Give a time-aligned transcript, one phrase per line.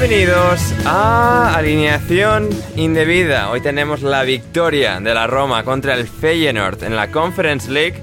[0.00, 3.50] Bienvenidos a Alineación Indebida.
[3.50, 8.02] Hoy tenemos la victoria de la Roma contra el Feyenoord en la Conference League.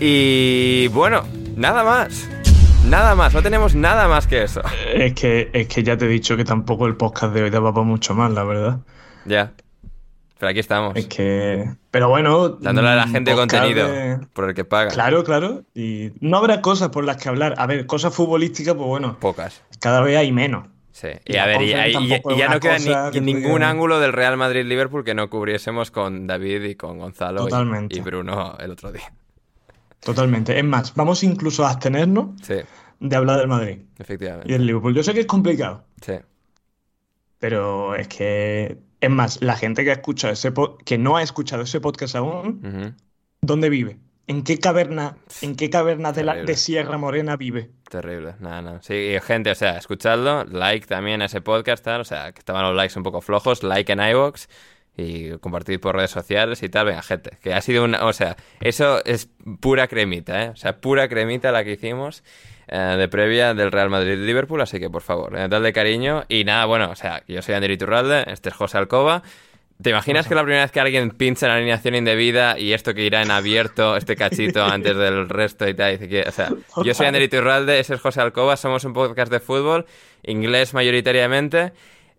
[0.00, 1.24] Y bueno,
[1.54, 2.26] nada más.
[2.88, 4.62] Nada más, no tenemos nada más que eso.
[4.94, 7.74] Es que, es que ya te he dicho que tampoco el podcast de hoy daba
[7.74, 8.78] para mucho más, la verdad.
[9.26, 9.52] Ya.
[10.38, 10.96] Pero aquí estamos.
[10.96, 11.68] Es que.
[11.90, 12.48] Pero bueno.
[12.48, 14.90] Dándole a la gente podcast contenido de- por el que paga.
[14.90, 15.62] Claro, claro.
[15.74, 17.54] Y no habrá cosas por las que hablar.
[17.58, 19.60] A ver, cosas futbolísticas, pues bueno, Pocas.
[19.78, 20.68] cada vez hay menos.
[20.96, 21.08] Sí.
[21.24, 23.98] Y Y a ver, y, y- y- y ya no queda ni- que ningún ángulo
[23.98, 28.70] del Real Madrid-Liverpool que no cubriésemos con David y con Gonzalo y- y Bruno el
[28.70, 29.12] otro día.
[29.98, 30.56] Totalmente.
[30.56, 32.54] Es más, vamos incluso a abstenernos Sí,
[33.00, 34.52] de hablar del Madrid y efectivamente.
[34.52, 34.94] del Liverpool.
[34.94, 36.12] Yo sé que es complicado, Sí.
[37.38, 38.78] pero es que.
[39.00, 40.52] Es más, la gente que ha escuchado ese
[40.84, 42.96] que no ha escuchado ese podcast aún.
[43.42, 43.98] ¿dónde vive?
[44.26, 47.70] ¿En qué caverna, en qué caverna de, la, de Sierra Morena vive?
[47.90, 48.82] Terrible, nada, nada.
[48.82, 52.38] Sí, y gente, o sea, escuchadlo, like también a ese podcast, tal, o sea, que
[52.38, 54.46] estaban los likes un poco flojos, like en iVoox
[54.96, 58.36] y compartid por redes sociales y tal, venga, gente, que ha sido una, o sea,
[58.60, 59.28] eso es
[59.60, 60.48] pura cremita, ¿eh?
[60.50, 62.22] O sea, pura cremita la que hicimos
[62.68, 66.64] eh, de previa del Real Madrid-Liverpool, así que por favor, eh, dadle cariño y nada,
[66.64, 69.22] bueno, o sea, yo soy Ander Iturralde, este es José Alcoba.
[69.82, 73.02] ¿Te imaginas que la primera vez que alguien pincha en alineación indebida y esto que
[73.04, 75.92] irá en abierto, este cachito antes del resto y tal?
[75.92, 76.50] Dice que, o sea,
[76.84, 79.86] yo soy Ander Iturralde, ese es José Alcoba, somos un podcast de fútbol,
[80.22, 81.72] inglés mayoritariamente.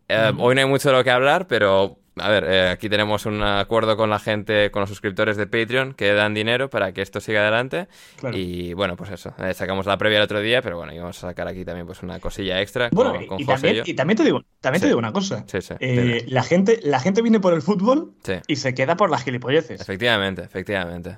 [0.10, 3.26] Eh, Hoy no hay mucho de lo que hablar, pero a ver, eh, aquí tenemos
[3.26, 7.02] un acuerdo con la gente, con los suscriptores de Patreon que dan dinero para que
[7.02, 7.88] esto siga adelante.
[8.18, 8.38] Claro.
[8.38, 11.28] Y bueno, pues eso, eh, sacamos la previa el otro día, pero bueno, íbamos a
[11.28, 13.94] sacar aquí también pues una cosilla extra Bueno, con, y, con y José también, y
[13.94, 14.84] también te digo, también Sí.
[14.84, 15.44] te digo una cosa.
[15.48, 18.14] Sí, sí, Eh, la gente, la gente viene por el fútbol
[18.48, 19.82] y se queda por las gilipolleces.
[19.82, 21.18] Efectivamente, efectivamente.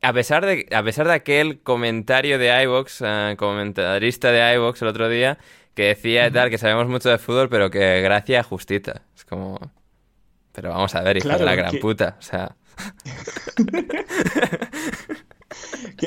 [0.00, 4.88] A pesar de, a pesar de aquel comentario de iVox, eh, comentarista de iVox el
[4.88, 5.38] otro día,
[5.74, 9.02] que decía y tal, que sabemos mucho de fútbol, pero que gracia justita.
[9.16, 9.58] Es como...
[10.52, 12.16] Pero vamos a ver, hijo Claro, de la gran que- puta.
[12.18, 12.56] O sea,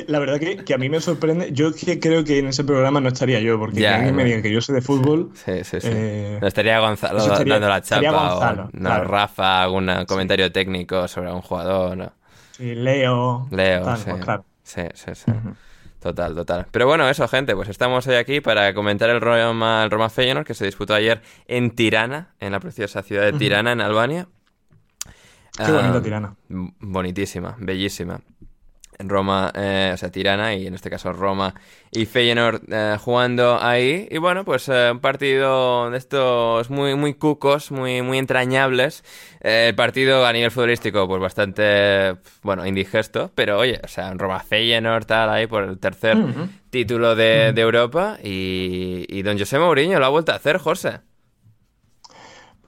[0.06, 1.52] la verdad que, que a mí me sorprende.
[1.52, 4.24] Yo que creo que en ese programa no estaría yo, porque Ya, que alguien me
[4.24, 5.30] diga que yo sé de fútbol.
[5.34, 5.88] sí, sí, sí.
[5.90, 9.04] Eh, No estaría Gonzalo estaría- dando la chapa Gonzalo, o no, claro.
[9.04, 11.96] Rafa, algún comentario técnico sobre un jugador.
[11.96, 12.12] ¿no?
[12.52, 13.48] sí, Leo.
[13.50, 14.04] Leo, tal, sí.
[14.10, 14.44] pues claro.
[14.62, 15.32] Sí, sí, sí.
[16.00, 16.66] Total, total.
[16.70, 20.46] Pero bueno, eso, gente, pues estamos hoy aquí para comentar el Roma, el Roma Feyenoord
[20.46, 24.26] que se disputó ayer en Tirana, en la preciosa ciudad de Tirana, en Albania.
[25.66, 26.36] Qué bonita Ah, Tirana.
[26.48, 28.20] Bonitísima, bellísima.
[28.98, 31.54] En Roma, eh, o sea, Tirana y en este caso Roma
[31.90, 34.06] y Feyenoord eh, jugando ahí.
[34.10, 39.02] Y bueno, pues eh, un partido de estos muy, muy cucos, muy, muy entrañables.
[39.40, 43.30] Eh, el partido a nivel futbolístico, pues bastante, bueno, indigesto.
[43.34, 46.18] Pero oye, o sea, en Roma Feyenoord, tal, ahí por el tercer
[46.70, 48.18] título de, de Europa.
[48.22, 51.00] Y, y don José Mourinho lo ha vuelto a hacer, José.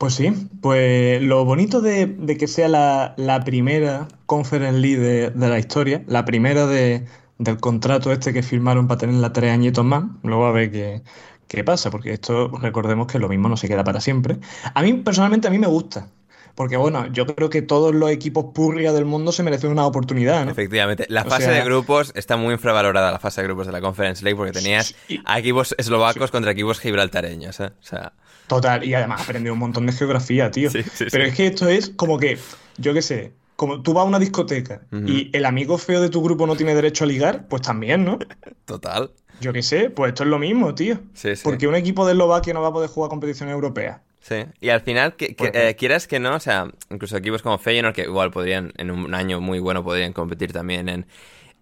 [0.04, 0.30] Pues sí,
[0.60, 5.58] pues lo bonito de, de que sea la, la primera Conference League de, de la
[5.58, 7.06] historia, la primera de,
[7.38, 11.00] del contrato este que firmaron para tenerla tres añitos más, luego a ver qué,
[11.48, 14.36] qué pasa, porque esto recordemos que lo mismo no se queda para siempre.
[14.74, 16.06] A mí personalmente a mí me gusta,
[16.54, 20.44] porque bueno, yo creo que todos los equipos purria del mundo se merecen una oportunidad,
[20.44, 20.50] ¿no?
[20.50, 21.06] Efectivamente.
[21.08, 23.80] La O fase sea- de grupos está muy infravalorada, la fase de grupos de la
[23.80, 25.18] Conference League, porque tenías Sí.
[25.24, 27.72] a equipos eslovacos contra equipos gibraltareños, ¿eh?
[27.80, 28.12] O sea,
[28.46, 30.70] Total, y además aprendí un montón de geografía, tío.
[30.70, 31.30] Sí, sí, Pero sí.
[31.30, 32.38] es que esto es como que,
[32.76, 36.22] yo qué sé, como tú vas a una discoteca y el amigo feo de tu
[36.22, 38.18] grupo no tiene derecho a ligar, pues también, ¿no?
[38.64, 39.10] total.
[39.40, 40.98] Yo qué sé, pues esto es lo mismo, tío.
[41.14, 41.42] Sí, sí.
[41.42, 44.00] Porque un equipo de Eslovaquia no va a poder jugar competiciones europeas.
[44.20, 47.94] Sí, y al final, que, eh, quieras que no, o sea, incluso equipos como Feyenoord,
[47.94, 51.06] que igual podrían, en un año muy bueno, podrían competir también en,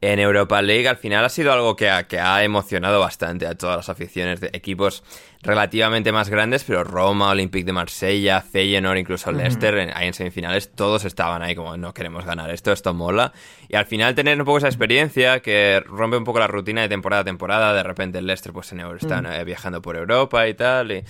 [0.02, 3.54] en Europa League, al final ha sido algo que ha, que ha emocionado bastante a
[3.56, 5.02] todas las aficiones de equipos
[5.42, 10.70] relativamente más grandes, pero Roma, Olympique de Marsella, Feyenoord, incluso Leicester, en- ahí en semifinales,
[10.72, 13.32] todos estaban ahí como, no queremos ganar esto, esto mola.
[13.68, 16.88] Y al final tener un poco esa experiencia que rompe un poco la rutina de
[16.88, 20.46] temporada a temporada, de repente el Leicester pues en Euro- están eh, viajando por Europa
[20.48, 21.04] y tal, y...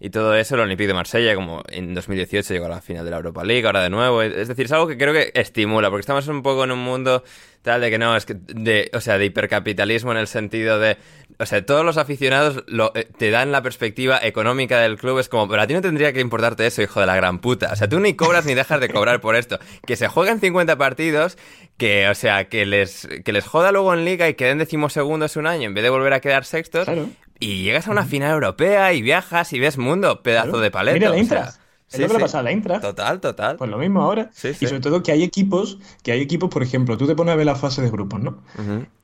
[0.00, 3.12] Y todo eso, el Olympique de Marsella, como en 2018 llegó a la final de
[3.12, 4.20] la Europa League, ahora de nuevo.
[4.22, 7.22] Es decir, es algo que creo que estimula, porque estamos un poco en un mundo
[7.64, 10.98] tal de que no, es que, de, o sea, de hipercapitalismo en el sentido de,
[11.38, 15.28] o sea, todos los aficionados lo, eh, te dan la perspectiva económica del club, es
[15.30, 17.70] como, pero a ti no tendría que importarte eso, hijo de la gran puta.
[17.72, 19.58] O sea, tú ni cobras ni dejas de cobrar por esto.
[19.86, 21.38] Que se jueguen 50 partidos,
[21.78, 25.46] que, o sea, que les, que les joda luego en liga y queden decimosegundos un
[25.46, 26.84] año en vez de volver a quedar sextos.
[26.84, 27.08] Claro.
[27.40, 30.60] Y llegas a una final europea y viajas y ves mundo, pedazo Claro.
[30.60, 30.98] de paleta.
[30.98, 31.63] Mira la o sea.
[31.94, 32.82] Es sí, lo que le pasa a la Eintracht.
[32.82, 33.56] Total, total.
[33.56, 34.30] Pues lo mismo ahora.
[34.32, 34.48] Sí.
[34.60, 37.36] Y sobre todo que hay equipos, que hay equipos, por ejemplo, tú te pones a
[37.36, 38.42] ver la fase de grupos, ¿no?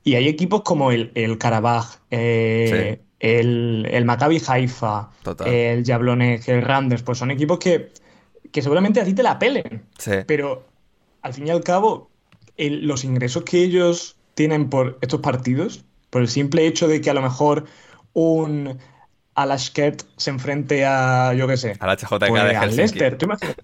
[0.04, 5.48] Y hay equipos como el, el Karabaj, eh, el, el Maccabi Haifa, Total.
[5.48, 7.92] el Jablonec, el Randers, pues son equipos que,
[8.50, 9.84] que seguramente a ti te la pelen.
[9.98, 10.12] Sí.
[10.26, 10.64] Pero
[11.22, 12.10] al fin y al cabo,
[12.56, 17.10] el- los ingresos que ellos tienen por estos partidos, por el simple hecho de que
[17.10, 17.66] a lo mejor
[18.14, 18.78] un
[19.42, 22.76] Alashkert se enfrente a, yo qué sé, A la HJK pues, de Helsinki.
[22.76, 23.18] Leicester.
[23.18, 23.54] Tú imagina-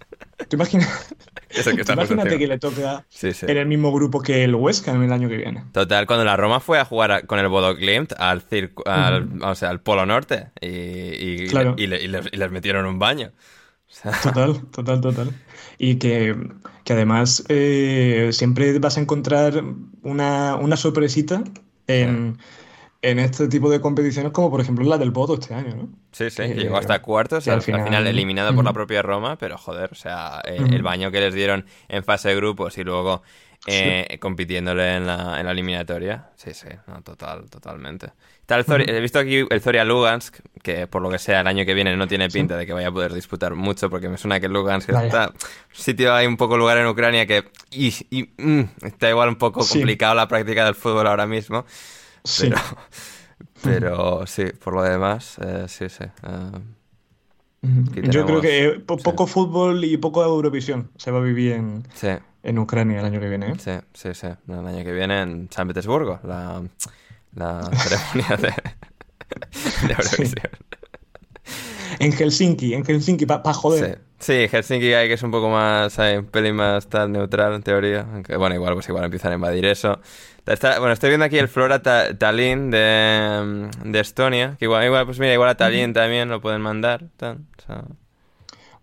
[0.48, 0.88] tú imagina-
[1.50, 3.46] Eso que tú estamos imagínate que le toca Sí, sí.
[3.48, 5.64] en el mismo grupo que el Huesca en el año que viene.
[5.72, 9.42] Total, cuando la Roma fue a jugar a- con el Bodo Glimt al, circo, al,
[9.42, 11.74] o sea, al Polo Norte y, y- Claro.
[11.78, 13.30] y le- y les, les metieron un baño.
[13.88, 15.30] O sea, Total, total, total.
[15.78, 16.34] Y que,
[16.84, 19.62] que además eh, siempre vas a encontrar
[20.02, 21.42] una, una sorpresita
[21.86, 22.38] en,
[23.10, 25.88] en este tipo de competiciones, como por ejemplo la del Bodo este año, ¿no?
[26.12, 28.72] sí, sí, Que- llegó hasta cuartos, que al, al al final, final- eliminado por la
[28.72, 32.36] propia Roma, pero joder, o sea, eh, el baño que les dieron en fase de
[32.36, 33.22] grupos y luego
[33.68, 36.30] eh, compitiéndole en la, en la eliminatoria.
[36.36, 38.12] Sí, sí, no, total, totalmente.
[38.46, 41.74] Zori- He visto aquí el Zoria Lugansk, que por lo que sea el año que
[41.74, 44.48] viene no tiene pinta de que vaya a poder disputar mucho, porque me suena que
[44.48, 45.32] Lugansk está...
[45.72, 47.42] Sitio, hay un poco lugar en Ucrania que...
[47.72, 49.78] Y, y, mm, está igual un poco Sí.
[49.80, 51.66] complicado la práctica del fútbol ahora mismo.
[52.26, 52.50] Sí.
[52.50, 52.60] Pero,
[53.62, 56.04] pero sí, por lo demás, eh, sí, sí.
[56.04, 56.60] eh,
[58.12, 59.04] Yo creo que po- sí.
[59.04, 62.08] poco fútbol y poco Eurovisión se va a vivir en, sí,
[62.42, 63.50] en Ucrania el año que viene.
[63.50, 63.54] ¿eh?
[63.58, 64.28] sí, sí, sí.
[64.48, 66.62] El año que viene en San Petersburgo, la,
[67.34, 68.54] la ceremonia de,
[69.88, 70.50] de Eurovisión.
[71.98, 74.00] En Helsinki, en Helsinki, para joder.
[74.18, 74.48] Sí.
[74.50, 78.06] Helsinki hay que es un poco más, hay un pelín más tal neutral en teoría.
[78.12, 80.00] Aunque, bueno, igual pues igual empiezan a invadir eso.
[80.46, 84.56] Está- bueno, estoy viendo aquí el Flora Ta- Tallinn de, de Estonia.
[84.58, 87.04] Que igual, igual, pues mira, igual a Tallinn también lo pueden mandar.
[87.20, 87.36] o
[87.66, 87.82] sea,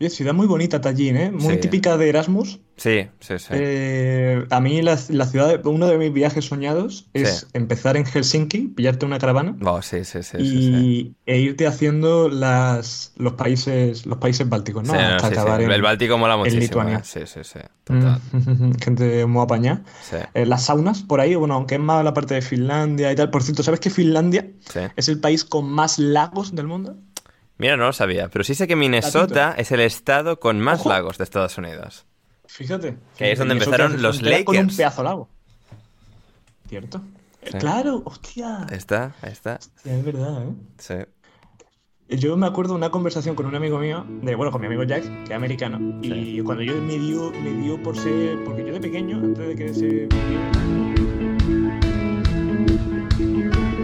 [0.03, 1.31] Oye, ciudad muy bonita Tallinn, ¿eh?
[1.31, 1.59] Muy Sí.
[1.61, 2.59] típica de Erasmus.
[2.75, 3.47] sí, sí, sí.
[3.51, 7.45] Eh, a mí la, la ciudad, uno de mis viajes soñados es Sí.
[7.53, 11.15] empezar en Helsinki, pillarte una caravana Oh, sí, sí, sí, y, sí, sí.
[11.25, 14.91] e irte haciendo las, los países los países bálticos, ¿no?
[14.93, 15.39] Sí, no, Hasta sí, sí.
[15.39, 16.61] acabar en, El Báltico mola muchísimo.
[16.63, 16.97] Lituania.
[16.97, 17.01] eh.
[17.05, 17.59] Sí, sí, sí.
[17.85, 18.19] Total.
[18.33, 19.83] Mm, gente muy apañada.
[20.01, 23.15] Sí, Eh, las saunas por ahí, bueno, aunque es más la parte de Finlandia y
[23.15, 23.29] tal.
[23.29, 24.79] Por cierto, ¿sabes que Finlandia sí.
[24.97, 26.97] es el país con más lagos del mundo?
[27.57, 30.89] Mira, no lo sabía, pero sí sé que Minnesota es el estado con más Ojo.
[30.89, 32.05] lagos de Estados Unidos.
[32.47, 32.97] Fíjate.
[33.17, 34.77] Que ahí es donde empezaron los frontera Con un Lakers.
[34.77, 35.29] pedazo lago.
[36.67, 36.97] ¿Cierto?
[37.41, 37.57] Eh, Sí.
[37.57, 38.65] Claro, hostia.
[38.69, 39.55] Ahí está, ahí está.
[39.55, 40.53] Hostia, es verdad, ¿eh?
[40.77, 40.93] Sí.
[42.17, 44.83] Yo me acuerdo de una conversación con un amigo mío, de, bueno, con mi amigo
[44.83, 48.73] Jack, que es americano, y cuando yo me dio, me dio por ser, porque yo
[48.73, 50.92] de pequeño, antes de que se...